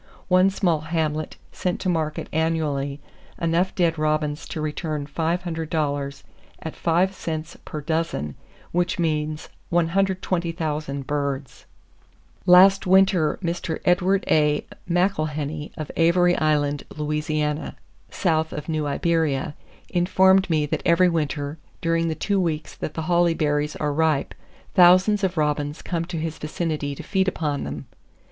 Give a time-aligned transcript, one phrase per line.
[0.29, 2.99] One small hamlet sent to market annually
[3.39, 6.23] enough dead robins to return $500
[6.63, 8.33] at five cents per dozen;
[8.71, 11.65] which means 120,000 birds!
[12.47, 13.79] Last winter Mr.
[13.85, 14.65] Edward A.
[14.89, 17.71] McIlhenny of Avery Island, La.
[18.09, 19.53] (south of New Iberia)
[19.87, 24.33] informed me that every winter, during the two weeks that the holly berries are ripe
[24.73, 27.85] thousands of robins come to his vicinity to feed upon them.